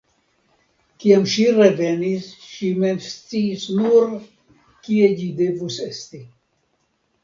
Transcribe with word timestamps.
Kiam 1.03 1.27
ŝi 1.33 1.45
revenis, 1.57 2.25
ŝi 2.47 2.71
mem 2.85 3.05
sciis 3.11 3.69
nur, 3.83 4.19
kie 4.89 5.15
ĝi 5.23 5.33
devus 5.47 5.83
esti. 5.91 6.29